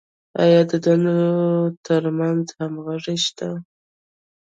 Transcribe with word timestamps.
آیا 0.43 0.61
د 0.69 0.71
دندو 0.83 1.17
تر 1.85 2.03
منځ 2.17 2.45
همغږي 2.59 3.17
شته؟ 3.25 3.49